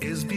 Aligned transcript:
ቀንዲ 0.00 0.32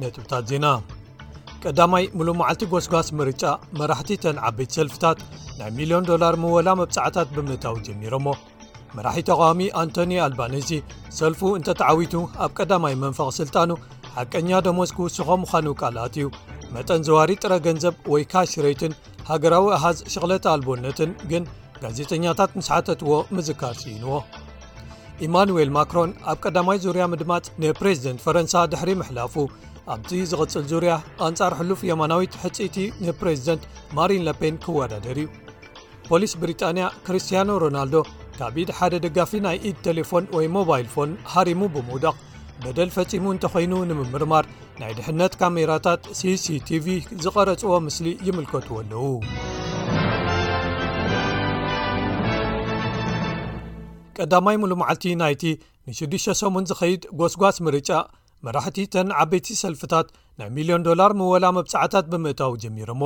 ነጥብታት 0.00 0.44
ዜና 0.50 0.66
ቀዳማይ 1.62 2.06
ሙሉእ 2.16 2.36
መዓልቲ 2.40 2.68
ጓስጓስ 2.72 3.08
ምርጫ 3.18 3.44
መራሕቲ 3.80 4.18
ተን 4.24 4.38
ዓበይቲ 4.48 4.72
ሰልፍታት 4.78 5.18
ናይ 5.60 5.72
ሚልዮን 5.80 6.08
ዶላር 6.10 6.36
መወላ 6.44 6.68
መብጻዕታት 6.82 7.30
ብምእታው 7.38 7.78
ጀሚሮሞ 7.88 8.26
መራሒ 8.96 9.18
ተቃዋሚ 9.30 9.62
ኣንቶኒ 9.82 10.12
ኣልባኔሲ 10.28 10.70
ሰልፉ 11.20 11.40
እንተተዓዊቱ 11.60 12.14
ኣብ 12.46 12.52
ቀዳማይ 12.60 12.96
መንፋቕ 13.04 13.30
ሥልጣኑ 13.42 13.70
ሓቀኛ 14.16 14.48
ደሞስ 14.68 14.90
ክውስኾም 14.98 15.40
ምዃኑ 15.44 15.66
ቃልኣት 15.82 16.14
እዩ 16.18 16.26
መጠን 16.74 17.02
ዝዋሪ 17.06 17.32
ጥረ 17.42 17.52
ገንዘብ 17.66 17.94
ወይ 18.12 18.22
ካሽሬትን 18.30 18.92
ሃገራዊ 19.28 19.66
ኣሃዝ 19.74 19.98
ሽቕለት 20.12 20.44
ኣልቦነትን 20.52 21.10
ግን 21.30 21.44
ጋዜተኛታት 21.82 22.50
ምስሓተትዎ 22.58 23.12
ምዝካር 23.36 23.74
ስኢንዎ 23.82 24.10
ኢማኑኤል 25.26 25.70
ማክሮን 25.76 26.12
ኣብ 26.32 26.38
ቀዳማይ 26.44 26.78
ዙርያ 26.84 27.04
ምድማፅ 27.12 27.46
ንፕሬዚደንት 27.64 28.22
ፈረንሳ 28.24 28.54
ድሕሪ 28.72 28.90
ምሕላፉ 29.02 29.34
ኣብቲ 29.94 30.10
ዝቕጽል 30.32 30.64
ዙርያ 30.72 30.92
ኣንጻር 31.28 31.52
ሕሉፍ 31.60 31.80
የማናዊት 31.90 32.34
ሕፂቲ 32.44 32.76
ንፕሬዚደንት 33.06 33.64
ማሪን 33.98 34.24
ለፔን 34.28 34.56
ክወዳደር 34.66 35.18
እዩ 35.24 35.28
ፖሊስ 36.10 36.32
ብሪጣንያ 36.40 36.84
ክርስትያኖ 37.08 37.50
ሮናልዶ 37.64 37.96
ካቢድ 38.38 38.70
ሓደ 38.78 38.94
ደጋፊ 39.06 39.34
ናይ 39.48 39.56
ኢድ 39.70 39.78
ቴሌፎን 39.88 40.26
ወይ 40.38 40.46
ሞባይል 40.58 40.86
ፎን 40.96 41.10
ሓሪሙ 41.34 41.60
ብምውድቕ 41.76 42.14
በደል 42.62 42.90
ፈጺሙ 42.96 43.24
እንተኮይኑ 43.34 43.72
ንምምርማር 43.88 44.44
ናይ 44.80 44.92
ድሕነት 44.98 45.32
ካሜራታት 45.40 46.02
ሲ 46.18 46.32
ሲ 46.44 46.56
ቲቪ 46.68 46.86
ዝቐረጽዎ 47.24 47.70
ምስሊ 47.86 48.06
ይምልከትዎ 48.26 48.74
ኣለዉ 48.82 49.02
ቀዳማይ 54.18 54.56
ሙሉ 54.62 54.72
መዓልቲ 54.82 55.04
ናይቲ 55.22 55.44
ን6ሰሙን 55.94 56.66
ዝኸይድ 56.70 57.02
ጎስጓስ 57.20 57.56
ምርጫ 57.66 57.90
መራሕቲ 58.46 58.78
ተን 58.92 59.08
ዓበይቲ 59.22 59.48
ሰልፍታት 59.62 60.06
ናይ 60.40 60.48
ሚልዮን 60.58 60.84
ዶላር 60.88 61.10
ምወላ 61.20 61.46
መብፅዓታት 61.58 62.06
ብምእታው 62.12 62.52
ጀሚር 62.62 62.90
እሞ 62.94 63.02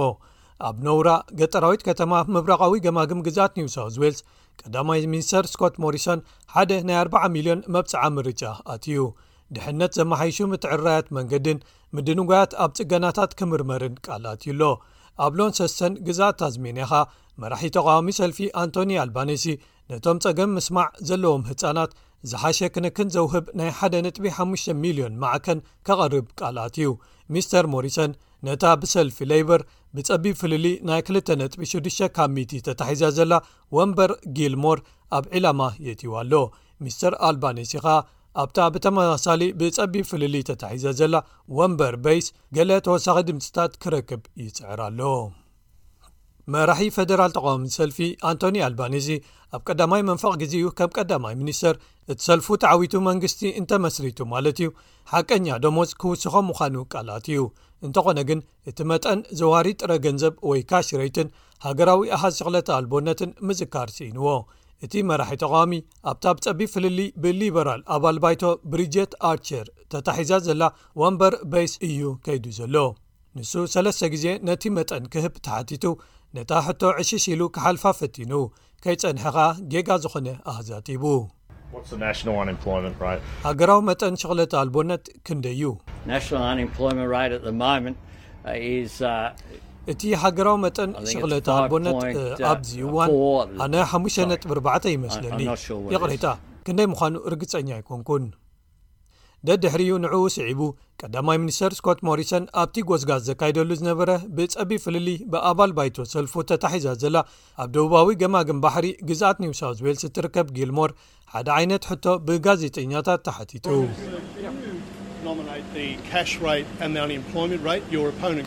ኣብ 0.69 0.77
ነውራ 0.87 1.09
ገጠራዊት 1.41 1.83
ከተማ 1.89 2.13
ምብራቃዊ 2.35 2.77
ገማግም 2.87 3.21
ግዛኣት 3.27 3.53
ኒውሳውት 3.59 3.97
ዌልስ 4.03 4.21
ቀዳማይ 4.61 5.01
ሚኒስተር 5.13 5.45
ስኮት 5.53 5.75
ሞሪሶን 5.85 6.25
ሓደ 6.55 6.71
ናይ 6.89 6.99
40 7.05 7.31
ሚልዮን 7.35 7.61
መብፅዓ 7.75 8.03
ምርጫ 8.17 8.43
ኣትእዩ 8.75 9.03
ድሕነት 9.57 9.93
ዘመሓይሹ 9.99 10.39
ምትዕራያት 10.53 11.07
መንገድን 11.17 11.59
ምድንጓያት 11.97 12.53
ኣብ 12.65 12.71
ጽገናታት 12.79 13.31
ክምርመርን 13.39 13.95
ቃልኣት 14.07 14.43
ዩሎ 14.49 14.63
ኣብ 15.25 15.33
ሎን 15.39 15.53
ሰስሰን 15.59 15.95
ግዛ 16.07 16.21
ታዝሜንኻ 16.41 16.91
መራሒ 17.43 17.65
ተቃዋሚ 17.77 18.09
ሰልፊ 18.19 18.39
ኣንቶኒ 18.63 18.93
ኣልባኔሲ 19.05 19.45
ነቶም 19.93 20.19
ጸገም 20.25 20.53
ምስማዕ 20.57 20.89
ዘለዎም 21.09 21.45
ህፃናት 21.51 21.93
ዝሓሸ 22.31 22.59
ክነክን 22.75 23.09
ዘውህብ 23.15 23.47
ናይ 23.59 23.71
1ደ 23.87 24.07
ጥቢ5 24.17 24.39
0ልዮን 24.73 25.17
ማዕከን 25.23 25.59
ከቐርብ 25.87 26.27
ቃልኣት 26.39 26.77
እዩ 26.81 26.89
ሚስተር 27.35 27.67
ሞሪሰን 27.75 28.13
ነታ 28.47 28.65
ብሰልፊ 28.83 29.19
ለይበር 29.31 29.61
ብጸቢብ 29.97 30.35
ፍልሊ 30.41 30.67
ናይ 30.89 31.01
2 31.11 31.33
ነጥቢ6 31.43 31.99
ካብ 32.17 32.31
ሚቲ 32.37 32.53
ተታሒዘ 32.69 33.03
ዘላ 33.19 33.33
ወንበር 33.77 34.13
ጊልሞር 34.39 34.81
ኣብ 35.19 35.25
ዕላማ 35.39 35.61
የትይዋ 35.89 36.17
ኣሎ 36.25 36.35
ሚስተር 36.85 37.15
ኣልባኔሲ 37.29 37.73
ኻ 37.85 37.97
ኣብታ 38.43 38.59
ብተመሳሳሊ 38.75 39.43
ብጸቢብ 39.61 40.05
ፍልሊ 40.11 40.35
ተታሒዘ 40.49 40.85
ዘላ 40.99 41.15
ወንበር 41.59 41.95
በይስ 42.05 42.27
ገለ 42.57 42.71
ተወሳኺ 42.87 43.17
ድምፅታት 43.29 43.73
ክረክብ 43.83 44.23
ይፅዕር 44.43 44.81
ኣሎ 44.87 45.01
መራሒ 46.53 46.83
ፈደራል 46.97 47.33
ተቃዋሚ 47.37 47.65
ሰልፊ 47.79 47.99
ኣንቶኒ 48.29 48.57
ኣልባኒእዚ 48.67 49.09
ኣብ 49.57 49.63
ቀዳማይ 49.69 50.03
መንፋቕ 50.11 50.33
ግዜ 50.43 50.55
ከም 50.79 50.91
ቀዳማይ 50.99 51.35
ሚኒስተር 51.41 51.75
እቲ 52.13 52.19
ሰልፉ 52.29 52.47
ተዓዊቱ 52.63 52.95
መንግስቲ 53.09 53.43
እንተመስሪቱ 53.61 54.19
ማለት 54.35 54.59
እዩ 54.63 54.71
ሓቀኛ 55.13 55.49
ደሞዝ 55.65 55.91
ክውስኾም 56.03 56.47
ምዃኑ 56.51 56.77
ቃልኣት 56.95 57.27
እዩ 57.33 57.43
እንተኾነ 57.89 58.19
ግን 58.31 58.41
እቲ 58.73 58.79
መጠን 58.93 59.19
ዘዋሪ 59.41 59.67
ጥረ 59.81 59.91
ገንዘብ 60.07 60.37
ወይ 60.51 60.63
ካሽረይትን 60.71 61.29
ሃገራዊ 61.67 62.03
ኣሓዝ 62.17 62.37
ሸቕለተ 62.41 62.69
ኣልቦነትን 62.79 63.33
ምዝካር 63.49 63.89
ስኢንዎ 63.97 64.27
እቲ 64.87 64.95
መራሒ 65.11 65.33
ተቓዋሚ 65.43 65.73
ኣብታ 66.11 66.25
ብ 66.35 66.43
ጸቢብ 66.45 66.69
ፍልሊ 66.75 66.99
ብሊበራል 67.23 67.81
ኣብ 67.95 68.05
ልባይቶ 68.17 68.43
ብሪጀት 68.73 69.13
ኣርቸር 69.31 69.67
ተታሒዛ 69.93 70.31
ዘላ 70.47 70.63
ወንበር 71.01 71.35
ቤስ 71.53 71.73
እዩ 71.89 72.01
ከይዱ 72.27 72.45
ዘሎ 72.59 72.77
ንሱ 73.39 73.53
ሰለስተ 73.75 74.03
ግዜ 74.15 74.25
ነቲ 74.49 74.63
መጠን 74.77 75.05
ክህብ 75.13 75.35
ተሓቲቱ 75.47 75.85
ነታ 76.39 76.53
ሕቶ 76.67 76.83
20ሽ 77.01 77.25
ኢሉ 77.35 77.43
ክሓልፋ 77.57 77.83
ፈቲኑ 78.01 78.33
ከይጸንሐኻ 78.85 79.37
ጌጋ 79.75 79.91
ዝኾነ 80.05 80.29
ኣህዛቲቡ 80.53 81.05
ሃገራዊ 83.49 83.81
መጠን 83.91 84.15
ሸቕለት 84.23 84.53
ኣልቦነት 84.63 85.05
ክንደዩ 85.29 85.63
እቲ 89.93 90.03
ሃገራዊ 90.23 90.57
መጠን 90.65 90.91
ሽቕለ 91.13 91.33
ሃቦነጥ 91.59 92.01
ኣብዚዋን 92.55 93.11
ኣነ 93.65 93.75
5.4 93.99 94.93
ይመስለኒ 94.97 95.41
የቕሬጣ 95.95 96.25
ክንደይ 96.67 96.87
ምዃኑ 96.93 97.15
እርግፀኛ 97.31 97.69
ይኮንኩን 97.81 98.25
ደድሕሪኡ 99.49 99.91
ንዕኡ 100.05 100.23
ስዒቡ 100.37 100.61
ቀዳማይ 101.01 101.37
ሚኒስተር 101.43 101.73
ስኮት 101.79 101.99
ሞሪሰን 102.09 102.45
ኣብቲ 102.63 102.77
ጎዝጋዝ 102.89 103.21
ዘካይደሉ 103.29 103.69
ዝነበረ 103.81 104.11
ብፀቢብ 104.39 104.81
ፍልሊ 104.85 105.09
ብኣባል 105.33 105.73
ባይቶ 105.77 105.97
ሰልፉ 106.13 106.33
ተታሒዛ 106.53 106.87
ዘላ 107.03 107.17
ኣብ 107.65 107.69
ደቡባዊ 107.77 108.11
ገማግን 108.23 108.59
ባሕሪ 108.65 108.89
ግዛኣት 109.11 109.39
ኒውሳውት 109.45 109.83
ዌልስ 109.87 110.05
እትርከብ 110.09 110.49
ጊልሞር 110.59 110.93
ሓደ 111.35 111.49
ዓይነት 111.59 111.87
ሕቶ 111.93 112.05
ብጋዜጠኛታት 112.29 113.23
ተሓቲጡ 113.29 113.67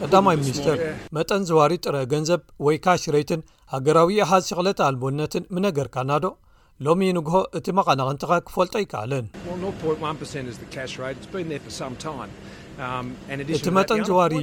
ቀዳማይ 0.04 0.36
ሚኒስትር 0.42 0.78
መጠን 1.18 1.42
ዝዋሪ 1.50 1.74
ጥረ 1.86 1.98
ገንዘብ 2.14 2.42
ወይ 2.66 2.78
ካሽ 2.86 3.04
ሬትን 3.16 3.42
ሃገራዊ 3.74 4.18
ኣሃዝ 4.26 4.44
ሸቕለተ 4.52 4.80
ኣልቦነትን 4.88 5.44
ምነገርካ 5.56 5.96
እናዶ 6.06 6.26
ሎሚ 6.86 7.02
ይንግሆ 7.10 7.40
እቲ 7.60 7.66
መቐናቕንትኻ 7.80 8.32
ክፈልጦ 8.48 8.74
ኣይከኣለን 8.80 9.26
um, 12.86 13.08
እቲ 13.58 13.68
መጠን 13.80 14.02
ዝዋሪ 14.10 14.34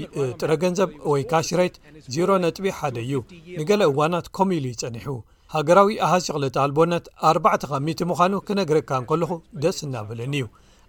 ጥረ 0.41 0.51
ገንዘብ 0.67 0.91
ወይ 1.15 1.23
ካሽ 1.33 1.49
ሬት 1.63 1.77
0ሮ 2.19 2.31
ነጥቢ 2.45 2.67
ሓደ 2.79 2.97
እዩ 3.07 3.15
ንገለ 3.61 3.83
እዋናት 3.93 4.27
ከምኡ 4.39 4.59
ኢሉ 4.61 4.67
ይጸኒሑ 4.75 5.09
ሃገራዊ 5.57 5.93
ኣሃዝ 6.07 6.23
ሸቕለት 6.31 6.57
ኣልቦነት 6.67 7.05
4ርዕ 7.35 7.53
ኻሚት 7.75 8.01
ምዃኑ 8.13 8.35
ክነግረካ 8.49 8.91
ንከልኹ 9.03 9.31
ደስ 9.65 9.79
እናብልን 9.89 10.35
እዩ 10.41 10.47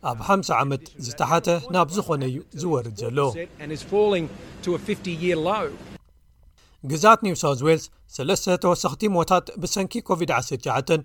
ኣብ 0.08 0.18
50 0.30 0.56
ዓመት 0.64 0.84
ዝተሓተ 1.06 1.48
ናብ 1.74 1.88
ዝኾነ 1.96 2.22
እዩ 2.32 2.38
ዝወርድ 2.62 2.96
ዘሎ 3.02 3.18
ግዛት 6.92 7.20
ኒውሳውት 7.28 7.60
ዌልስ 7.68 7.84
ሰለስተ 8.16 8.46
ተወሳኽቲ 8.64 9.02
ሞታት 9.16 9.46
ብሰንኪ 9.62 9.94
ኮቪድ-19 10.08 11.00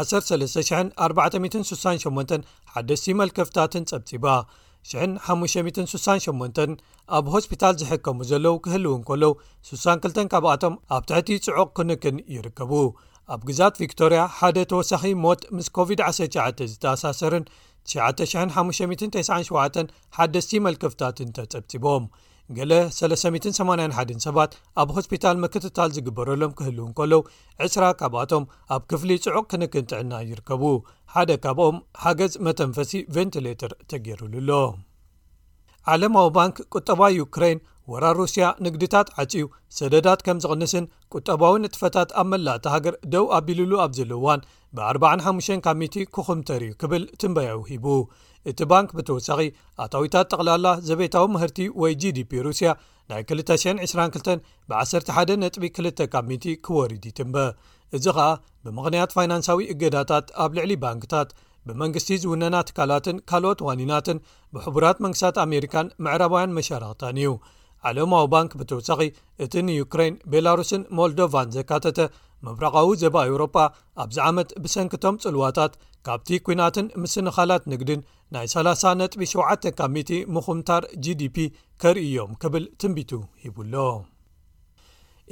13468 0.00 2.30
ሓደሲመልከፍታትን 2.72 3.84
ጸብፂባ 3.90 4.24
568 4.94 6.76
ኣብ 7.18 7.26
ሆስፒታል 7.34 7.74
ዝሕከሙ 7.82 8.18
ዘለው 8.30 8.54
ክህልእውን 8.64 9.02
ከሎ 9.08 9.24
62 9.74 10.32
ካብኣቶም 10.32 10.74
ኣብ 10.96 11.02
ትሕቲ 11.10 11.28
ጽዑቕ 11.46 11.68
ክንክን 11.78 12.16
ይርከቡ 12.36 12.72
ኣብ 13.34 13.40
ግዛት 13.48 13.74
ቪክቶርያ 13.82 14.20
ሓደ 14.38 14.56
ተወሳኺ 14.72 15.02
ሞት 15.24 15.40
ምስ 15.56 15.66
ኮቪድ-19 15.78 16.38
ዝተኣሳሰርን 16.72 17.44
9597 17.96 19.88
ሓደስቲ 20.16 20.50
መልከፍታትን 20.66 21.28
ተጸብፂቦም 21.36 22.06
ገለ 22.56 22.72
381 22.96 24.24
ሰባት 24.26 24.52
ኣብ 24.82 24.90
ሆስፒታል 24.96 25.36
መክትታል 25.44 25.90
ዝግበረሎም 25.96 26.52
ክህልውእን 26.58 26.92
ከሎው 26.98 27.22
ዕስራ 27.66 27.84
ካብኣቶም 28.00 28.44
ኣብ 28.74 28.82
ክፍሊ 28.90 29.10
ጽዑቕ 29.24 29.44
ክንክን 29.52 29.88
ጥዕና 29.90 30.12
ይርከቡ 30.30 30.62
ሓደ 31.14 31.30
ካብኦም 31.44 31.76
ሓገዝ 32.02 32.34
መተንፈሲ 32.48 32.92
ቨንቲሌተር 33.16 33.74
ተገይሩሉኣሎ 33.92 34.50
ዓለማዊ 35.94 36.26
ባንኪ 36.36 36.56
ቁጠባ 36.76 37.00
ዩክራይን 37.20 37.60
ወራር 37.92 38.16
ሩስያ 38.20 38.46
ንግድታት 38.64 39.08
ዓጺው 39.22 39.46
ሰደዳት 39.76 40.20
ከም 40.26 40.38
ዝቕንስን 40.44 40.86
ቁጠባዊ 41.16 41.54
ንጥፈታት 41.64 42.10
ኣብ 42.20 42.26
መላእቲ 42.32 42.64
ሃገር 42.74 42.94
ደው 43.12 43.24
ኣቢልሉ 43.36 43.72
ኣብ 43.84 43.92
ዘለዋን 43.98 44.40
ብ 44.76 44.78
45 44.88 45.54
ካሚቲ 45.66 45.94
ኩኹምተር 46.16 46.62
እዩ 46.66 46.72
ክብል 46.82 47.04
ትንበያዊ 47.20 47.60
ሂቡ 47.70 47.86
እቲ 48.50 48.60
ባንኪ 48.70 48.90
ብተወሳኺ 48.98 49.40
ኣታዊታት 49.84 50.26
ጠቕላላ 50.32 50.66
ዘቤታዊ 50.88 51.26
ምህርቲ 51.34 51.58
ወይ 51.82 51.92
gዲፒ 52.02 52.32
ሩስያ 52.46 52.70
ናይ 53.12 53.22
222 53.30 54.38
ብ11 54.70 55.46
ጥቢ 55.54 55.64
2 55.80 56.06
ካሚቲ 56.14 56.44
ክወሪድ 56.66 57.04
ትንበ 57.18 57.36
እዚ 57.96 58.06
ኸኣ 58.18 58.28
ብምኽንያት 58.64 59.14
ፋይናንሳዊ 59.16 59.60
እገዳታት 59.72 60.26
ኣብ 60.44 60.50
ልዕሊ 60.58 60.72
ባንክታት 60.84 61.28
ብመንግስቲ 61.68 62.10
ዝውነና 62.22 62.56
ትካላትን 62.68 63.16
ካልኦት 63.30 63.60
ዋኒናትን 63.68 64.18
ብሕቡራት 64.56 64.98
መንግስታት 65.04 65.38
ኣሜሪካን 65.46 65.88
ምዕረባውያን 66.04 66.54
መሻረኽታን 66.58 67.18
እዩ 67.22 67.32
ዓለማዊ 67.88 68.24
ባንኪ 68.34 68.52
ብተወሳኺ 68.60 69.00
እቲ 69.44 69.52
ንዩክራይን 69.68 70.14
ቤላሩስን 70.32 70.82
ሞልዶቫን 70.98 71.52
ዘካተተ 71.56 71.98
መብረቃዊ 72.46 72.88
ዘባ 73.02 73.16
ኤውሮጳ 73.28 73.56
ኣብዚ 74.02 74.18
ዓመት 74.30 74.50
ብሰንኪቶም 74.64 75.16
ጽልዋታት 75.22 75.72
ካብቲ 76.06 76.28
ኩናትን 76.46 76.86
ምስንኻላት 77.02 77.62
ንግድን 77.72 78.00
ናይ 78.34 78.46
30 78.56 79.04
ጥቢ 79.12 79.24
7 79.36 79.68
ካ 79.78 79.82
ምኹምታር 80.34 80.84
gdፒ 81.06 81.36
ከርእ 81.82 82.08
ዮም 82.16 82.30
ክብል 82.44 82.66
ትንቢቱ 82.82 83.10
ሂብሎ 83.44 83.74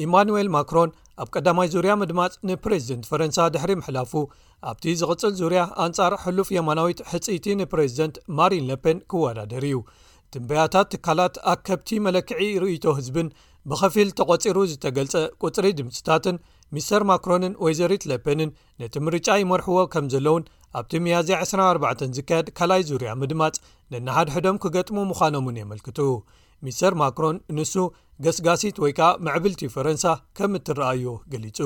ኢማኑኤል 0.05 0.49
ማክሮን 0.55 0.91
ኣብ 1.23 1.29
ቀዳማይ 1.35 1.69
ዙርያ 1.75 1.93
ምድማፅ 2.01 2.33
ንፕሬዚደንት 2.49 3.07
ፈረንሳ 3.11 3.37
ድሕሪ 3.53 3.73
ምሕላፉ 3.81 4.13
ኣብቲ 4.71 4.85
ዝቕጽል 5.01 5.33
ዙርያ 5.39 5.61
ኣንጻር 5.85 6.15
ሕሉፍ 6.25 6.49
የማናዊት 6.57 6.99
ሕፅኢቲ 7.13 7.47
ንፕሬዚደንት 7.61 8.17
ማሪን 8.39 8.67
ሎፓን 8.73 8.99
ክወዳደር 9.13 9.65
እዩ 9.69 9.79
ትንበያታት 10.35 10.87
ትካላት 10.93 11.35
ኣብ 11.53 11.61
ከብቲ 11.69 11.89
መለክዒ 12.07 12.43
ርእይቶ 12.63 12.85
ህዝብን 12.99 13.29
ብኸፊል 13.71 14.09
ተቖጺሩ 14.19 14.57
ዝተገልጸ 14.71 15.15
ቁፅሪ 15.45 15.67
ድምስታትን 15.81 16.37
ሚስተር 16.75 17.03
ማክሮንን 17.11 17.53
ወይዘሪት 17.65 18.03
ለፔንን 18.11 18.51
ነቲ 18.83 18.95
ምርጫ 19.07 19.29
ይመርሕዎ 19.43 19.79
ከም 19.93 20.07
ዘለውን 20.15 20.45
ኣብቲ 20.79 20.93
መያዝያ 21.05 21.37
24 21.45 22.03
ዝካየድ 22.17 22.49
ካልይ 22.59 22.83
ዙርያ 22.91 23.11
ምድማጽ 23.21 23.57
ነናሓድሕዶም 23.93 24.61
ክገጥሙ 24.65 24.97
ምዃኖምን 25.11 25.59
የመልክቱ 25.63 25.99
ሚስተር 26.67 26.95
ማክሮን 27.03 27.37
ንሱ 27.59 27.75
ገስጋሲት 28.25 28.77
ወይ 28.85 28.93
ከዓ 28.99 29.09
መዕብልቲ 29.27 29.63
ፈረንሳ 29.75 30.05
ከም 30.39 30.53
እትረአዮ 30.59 31.11
ገሊጹ 31.33 31.59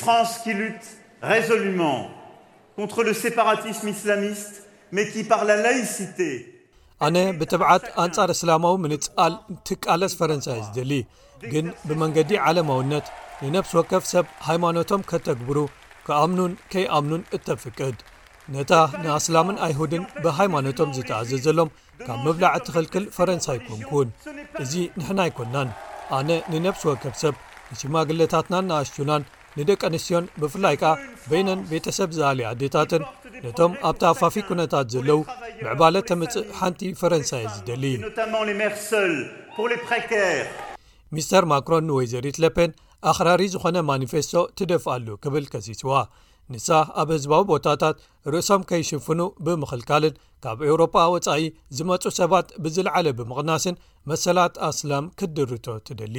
ፓራስ 0.00 0.32
ስላሚስ 4.00 4.42
ኣር 4.96 5.42
ላይስተ 5.64 6.18
ኣነ 7.06 7.16
ብጥብዓት 7.40 7.82
ኣንጻር 8.02 8.28
እስላማዊ 8.34 8.74
ምንጻኣል 8.84 9.34
ትቃለስ 9.68 10.12
ፈረንሳይ 10.20 10.60
ዝድሊ 10.66 10.92
ግን 11.52 11.66
ብመንገዲ 11.88 12.30
ዓለማውነት 12.48 13.06
ንነብሲ 13.42 13.72
ወከፍ 13.78 14.04
ሰብ 14.12 14.26
ሃይማኖቶም 14.46 15.02
ከተግብሩ 15.10 15.58
ከኣምኑን 16.06 16.52
ከይኣምኑን 16.72 17.22
እተፍቅድ 17.36 17.98
ነታ 18.54 18.72
ንእስላምን 19.04 19.56
ኣይሁድን 19.66 20.04
ብሃይማኖቶም 20.24 20.92
ዝተኣዘዘሎም 20.96 21.70
ካብ 22.06 22.18
ምብላዕ 22.26 22.52
እትኽልክል 22.60 23.04
ፈረንሳይ 23.16 23.58
ኩንኩን 23.68 24.08
እዙ 24.64 24.72
ንሕና 25.00 25.18
ኣይኮንናን 25.26 25.70
ኣነ 26.18 26.28
ንነብሲ 26.54 26.82
ወከፍ 26.90 27.14
ሰብ 27.24 27.34
ንሽማግለታትናን 27.72 28.68
ንኣሽቹናን 28.70 29.22
ንደቂ 29.58 29.80
ኣንስትዮን 29.90 30.24
ብፍላይ 30.42 30.74
ከኣ 30.80 30.90
በይነን 31.30 31.60
ቤተሰብ 31.70 32.10
ዝኣልየ 32.16 32.46
ኣዴታትን 32.52 33.02
ነቶም 33.44 33.72
ኣብታፋፊ 33.90 34.34
ኩነታት 34.48 34.86
ዘለዉ 34.94 35.20
ምዕባለ 35.62 35.94
ተምፅእ 36.10 36.46
ሓንቲ 36.58 36.80
ፈረንሳይ 37.00 37.44
ዝደሊ 37.54 37.84
ሚስተር 41.16 41.44
ማክሮን 41.52 41.88
ወይ 41.96 42.06
ዘሪት 42.12 42.36
ለፔን 42.44 42.70
ኣኽራሪ 43.10 43.42
ዝኾነ 43.54 43.76
ማኒፌስቶ 43.90 44.32
ትደፍኣሉ 44.58 45.06
ክብል 45.24 45.44
ከሲስዋ 45.52 45.92
ንሳ 46.52 46.68
ኣብ 47.00 47.08
ህዝባዊ 47.14 47.42
ቦታታት 47.52 47.96
ርእሶም 48.32 48.62
ከይሽፍኑ 48.68 49.20
ብምኽልካልን 49.46 50.14
ካብ 50.44 50.58
ኤውሮጳ 50.68 50.96
ወጻኢ 51.14 51.42
ዝመፁ 51.78 52.04
ሰባት 52.20 52.48
ብዝለዓለ 52.64 53.06
ብምቕናስን 53.20 53.80
መሰላት 54.12 54.54
ኣስላም 54.70 55.10
ክትድርቶ 55.20 55.66
ትደሊ 55.88 56.16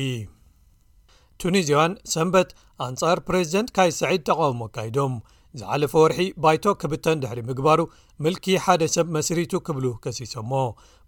ቱኒዚያን 1.42 1.92
ሰንበት 2.14 2.50
ኣንጻር 2.86 3.18
ፕሬዚደንት 3.28 3.70
ካይ 3.76 3.90
ሳዒድ 3.98 4.22
ተቃወሞ 4.30 4.60
ኣካይዶም 4.70 5.14
ዝሓለፈ 5.60 5.94
ወርሒ 6.04 6.20
ባይቶ 6.44 6.64
ክብተን 6.82 7.22
ድሕሪ 7.22 7.40
ምግባሩ 7.50 7.80
ምልኪ 8.24 8.46
ሓደ 8.64 8.84
ሰብ 8.96 9.08
መስሪቱ 9.16 9.52
ክብሉ 9.68 9.86
ከሲሶሞ 10.04 10.52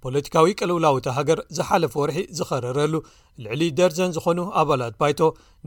ፖለቲካዊ 0.04 0.52
ቀልውላዊቲ 0.60 1.08
ሃገር 1.18 1.40
ዝሓለፈ 1.58 1.94
ወርሒ 2.04 2.18
ዝኸረረሉ 2.38 2.94
ልዕሊ 3.46 3.62
ደርዘን 3.80 4.14
ዝኾኑ 4.16 4.40
ኣባላት 4.62 4.96
ባይቶ 5.02 5.20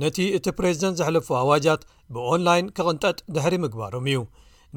ነቲ 0.05 0.19
እቲ 0.39 0.47
ፕሬዝደንት 0.61 0.99
ዘሕለፉ 1.01 1.29
ኣዋጃት 1.43 1.85
ብኦንላይን 2.17 2.73
ክቕንጠጥ 2.79 3.19
ድሕሪ 3.37 3.55
ምግባሮም 3.65 4.09
እዩ 4.13 4.21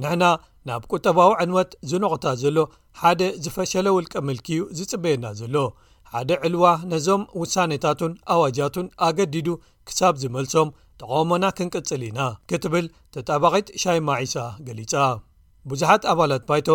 ንሕና 0.01 0.24
ናብ 0.69 0.83
ቁጠባዊ 0.95 1.31
ዕንወት 1.44 1.72
ዝነቑታ 1.92 2.25
ዘሎ 2.44 2.57
ሓደ 3.01 3.22
ዝፈሸለ 3.45 3.88
ውልቀ 3.98 4.13
ምልክኡ 4.28 4.50
ዝጽበየና 4.80 5.25
ዘሎ 5.42 5.56
ሓደ 6.15 6.31
ዕልዋ 6.48 6.65
ነዞም 6.92 7.21
ውሳነታትን 7.42 8.12
ኣዋጃቱን 8.33 8.88
ኣገዲዱ 9.07 9.48
ክሳብ 9.88 10.13
ዝመልሶም 10.21 10.69
ተቃውሞና 11.01 11.45
ክንቅፅል 11.57 12.01
ኢና 12.09 12.19
ክትብል 12.50 12.86
ተጣባቒት 13.15 13.68
ሻይ 13.83 14.00
ማዒሳ 14.09 14.36
ገሊጻ 14.68 14.94
ብዙሓት 15.71 16.04
ኣባላት 16.12 16.44
ባይቶ 16.50 16.68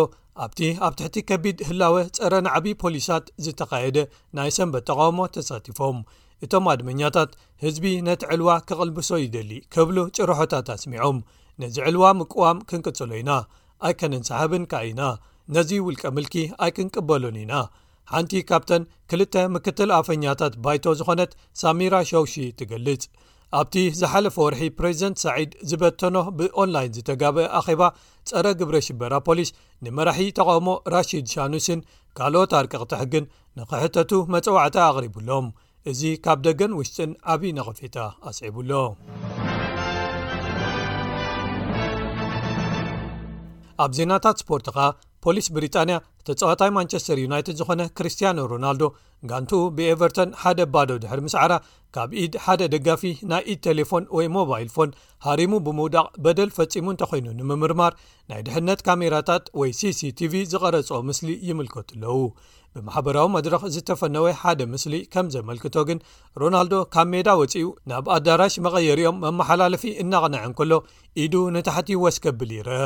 ኣብቲ 0.43 0.59
ኣብ 0.85 0.93
ትሕቲ 0.99 1.15
ከቢድ 1.29 1.57
ህላወ 1.69 1.95
ፀረ 2.17 2.33
ናዕብ 2.45 2.65
ፖሊሳት 2.83 3.25
ዝተካየደ 3.45 3.97
ናይ 4.37 4.49
ሰንበት 4.57 4.83
ተቃውሞ 4.89 5.19
ተሳቲፎም 5.37 5.97
እቶም 6.45 6.65
ኣድመኛታት 6.73 7.31
ህዝቢ 7.63 7.85
ነቲ 8.07 8.21
ዕልዋ 8.33 8.49
ክቕልብሶ 8.69 9.09
ይደሊ 9.25 9.51
ክብሉ 9.73 9.97
ጭርሖታት 10.17 10.69
ኣስሚዖም 10.75 11.19
ነዚ 11.61 11.75
ዕልዋ 11.89 12.05
ምቁዋም 12.19 12.59
ክንቅጽሎ 12.69 13.11
ኢና 13.21 13.31
ኣይከነንሰሕብን 13.87 14.63
ካ 14.71 14.81
ኢና 14.89 15.01
ነዚ 15.55 15.69
ውልቀ 15.87 16.03
ምልኪ 16.17 16.35
ኣይክንቅበሎን 16.65 17.37
ኢና 17.43 17.53
ሓንቲ 18.11 18.31
ካብተን 18.49 18.83
ክልተ 19.09 19.35
ምክትል 19.55 19.89
ኣፈኛታት 19.99 20.53
ባይቶ 20.63 20.85
ዝኾነት 20.99 21.31
ሳሚራ 21.61 21.93
ሸውሺ 22.09 22.33
ትገልጽ 22.59 23.03
ኣብቲ 23.59 23.73
ዝሓለፈ 23.99 24.35
ወርሒ 24.45 24.61
ፕሬዚደንት 24.77 25.17
ሳዒድ 25.23 25.51
ዝበተኖ 25.69 26.15
ብኦንላይን 26.37 26.93
ዝተጋብአ 26.95 27.45
ኣኼባ 27.59 27.81
ፀረ 28.29 28.45
ግብረ 28.59 28.75
ሽበራ 28.87 29.13
ፖሊስ 29.27 29.49
ንመራሒ 29.85 30.19
ተቃውሞ 30.39 30.67
ራሺድ 30.93 31.27
ሻኑስን 31.33 31.81
ካልኦት 32.19 32.51
ኣርቂቕትሕ 32.59 33.01
ግን 33.13 33.25
ንክሕተቱ 33.59 34.11
መፅዋዕታ 34.35 34.77
ኣቕሪብሎም 34.91 35.47
እዚ 35.91 36.01
ካብ 36.25 36.39
ደገን 36.47 36.73
ውሽጥን 36.79 37.11
ዓብዪ 37.33 37.51
ነቕፊታ 37.59 37.97
ኣስዒቡሎ 38.31 38.71
ኣብ 43.83 43.91
ዜናታት 43.97 44.37
ስፖርት 44.43 44.67
ፖሊስ 45.23 45.47
ብሪጣንያ 45.55 45.95
ተፀዋታይ 46.27 46.69
ማንቸስተር 46.77 47.17
ዩናይትድ 47.25 47.55
ዝኾነ 47.59 47.81
ክሪስትያኖ 47.97 48.39
ሮናልዶ 48.51 48.83
ጋንቲኡ 49.29 49.59
ብኤቨርቶን 49.75 50.29
ሓደ 50.41 50.59
ባዶ 50.73 50.89
ድሕር 51.03 51.19
ምስዕራ 51.25 51.53
ካብ 51.95 52.09
ኢድ 52.23 52.33
ሓደ 52.45 52.61
ደጋፊ 52.73 53.03
ናይ 53.31 53.43
ኢድ 53.51 53.59
ቴሌፎን 53.67 54.05
ወይ 54.17 54.27
ሞባይል 54.37 54.67
ፎን 54.75 54.91
ሃሪሙ 55.27 55.51
ብምውዳቕ 55.67 56.07
በደል 56.25 56.51
ፈጺሙ 56.57 56.85
እንተኮይኑ 56.93 57.27
ንምምርማር 57.39 57.95
ናይ 58.31 58.41
ድሕነት 58.47 58.81
ካሜራታት 58.89 59.45
ወይ 59.61 59.71
ሲ 59.79 59.83
ሲ 59.99 60.11
ቲቪ 60.19 60.33
ዝቐረጾኦ 60.53 60.99
ምስሊ 61.11 61.29
ይምልከቱ 61.49 61.89
ኣለዉ 61.97 62.17
ብማሕበራዊ 62.75 63.27
መድረኽ 63.37 63.63
ዝተፈነወ 63.75 64.27
ሓደ 64.43 64.61
ምስሊ 64.73 64.93
ከም 65.13 65.25
ዘመልክቶ 65.35 65.75
ግን 65.89 65.99
ሮናልዶ 66.43 66.75
ካብ 66.95 67.07
ሜዳ 67.15 67.27
ወፂኡ 67.41 67.67
ናብ 67.91 68.05
ኣዳራሽ 68.17 68.55
መቐየሪኦም 68.67 69.19
መማሓላለፊ 69.25 69.85
እናቕናዐን 70.03 70.55
ከሎ 70.59 70.73
ኢዱ 71.25 71.33
ንታሕት 71.57 71.89
ወስገብል 72.05 72.51
ይርአ 72.59 72.81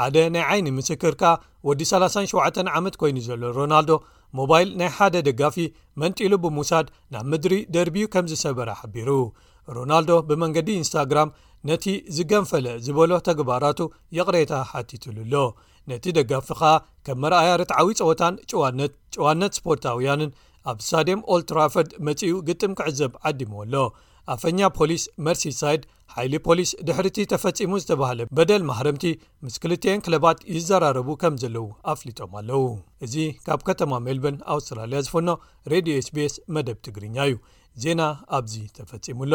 ሓደ 0.00 0.16
ናይ 0.34 0.42
ዓይኒ 0.50 0.66
ምስክርካ 0.78 1.22
ወዲ 1.68 1.80
37 1.90 2.68
ዓመት 2.78 2.94
ኮይኑ 3.00 3.16
ዘሎ 3.28 3.40
ሮናልዶ 3.56 3.90
ሞባይል 4.38 4.68
ናይ 4.80 4.90
ሓደ 4.96 5.14
ደጋፊ 5.28 5.56
መንጢሉ 6.00 6.32
ብምውሳድ 6.44 6.86
ናብ 7.12 7.24
ምድሪ 7.32 7.54
ደርቢ 7.74 7.96
ከም 8.12 8.26
ዝሰበረ 8.32 8.68
ሓቢሩ 8.80 9.08
ሮናልዶ 9.76 10.10
ብመንገዲ 10.28 10.68
ኢንስታግራም 10.80 11.32
ነቲ 11.70 11.84
ዝገንፈለ 12.16 12.66
ዝበሎ 12.84 13.10
ተግባራቱ 13.28 13.78
የቕሬታ 14.18 14.52
ሓቲትሉኣሎ 14.72 15.34
ነቲ 15.92 16.04
ደጋፊ 16.18 16.48
ኸኣ 16.60 16.72
ከም 17.08 17.18
መርኣያ 17.24 17.50
ርትዓዊ 17.62 17.88
ፀወታን 18.02 18.34
ዋነት 18.62 18.94
ጭዋነት 19.16 19.52
ስፖርታውያንን 19.58 20.30
ኣብ 20.70 20.78
ሳዴም 20.90 21.20
ኦል 21.32 21.42
ትራፈርድ 21.50 21.90
መጺኡ 22.08 22.32
ግጥም 22.50 22.72
ክዕዘብ 22.78 23.12
ዓዲመዎኣሎ 23.28 23.74
ኣፈኛ 24.34 24.60
ፖሊስ 24.78 25.02
መርሲሳይድ 25.26 25.82
ሓይሊ 26.14 26.34
ፖሊስ 26.46 26.70
ድሕርቲ 26.88 27.24
ተፈፂሙ 27.32 27.72
ዝተባህለ 27.82 28.20
በደል 28.36 28.62
ማሕረምቲ 28.70 29.04
ምስ 29.46 29.56
ክልትን 29.62 30.04
ክለባት 30.04 30.38
ይዘራረቡ 30.56 31.08
ከም 31.22 31.34
ዘለዉ 31.42 31.66
ኣፍሊጦም 31.94 32.34
ኣለው 32.40 32.64
እዚ 33.06 33.14
ካብ 33.48 33.62
ከተማ 33.70 33.92
ሜልበን 34.06 34.38
ኣውስትራልያ 34.56 35.00
ዝፈኖ 35.08 35.28
ሬድዮ 35.74 35.96
ስቤs 36.08 36.36
መደብ 36.56 36.80
ትግርኛ 36.88 37.16
እዩ 37.32 37.36
ዜና 37.84 38.02
ኣብዚ 38.38 38.54
ተፈጺሙሎ 38.78 39.34